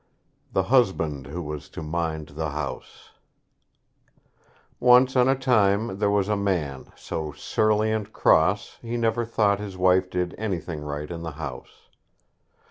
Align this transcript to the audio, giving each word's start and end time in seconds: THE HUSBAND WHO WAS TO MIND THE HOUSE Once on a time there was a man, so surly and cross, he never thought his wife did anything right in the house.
THE 0.53 0.63
HUSBAND 0.63 1.27
WHO 1.27 1.43
WAS 1.43 1.69
TO 1.69 1.83
MIND 1.83 2.29
THE 2.29 2.49
HOUSE 2.49 3.11
Once 4.79 5.15
on 5.15 5.29
a 5.29 5.35
time 5.37 5.99
there 5.99 6.09
was 6.09 6.27
a 6.27 6.35
man, 6.35 6.91
so 6.95 7.33
surly 7.33 7.91
and 7.91 8.11
cross, 8.11 8.79
he 8.81 8.97
never 8.97 9.25
thought 9.25 9.59
his 9.59 9.77
wife 9.77 10.09
did 10.09 10.33
anything 10.39 10.81
right 10.81 11.11
in 11.11 11.21
the 11.21 11.33
house. 11.33 11.87